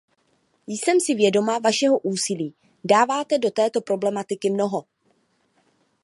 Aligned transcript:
Jsem 0.67 0.99
si 0.99 1.13
vědoma 1.15 1.59
vašeho 1.59 1.99
úsilí; 1.99 2.53
dáváte 2.83 3.37
do 3.37 3.51
této 3.51 3.81
problematiky 3.81 4.49
mnoho. 4.49 4.85